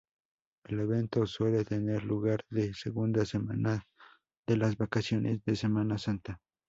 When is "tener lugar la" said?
1.63-2.63